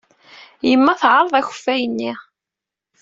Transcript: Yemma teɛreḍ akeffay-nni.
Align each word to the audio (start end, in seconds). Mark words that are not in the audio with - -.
Yemma 0.69 0.93
teɛreḍ 1.01 1.33
akeffay-nni. 1.39 2.13